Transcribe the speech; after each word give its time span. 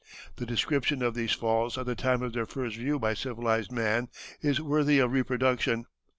The 0.37 0.47
description 0.47 1.03
of 1.03 1.13
these 1.13 1.33
falls 1.33 1.77
at 1.77 1.85
the 1.85 1.93
time 1.93 2.23
of 2.23 2.33
their 2.33 2.47
first 2.47 2.75
view 2.75 2.97
by 2.97 3.13
civilized 3.13 3.71
man 3.71 4.07
is 4.41 4.59
worthy 4.59 4.97
of 4.97 5.11
reproduction. 5.11 5.85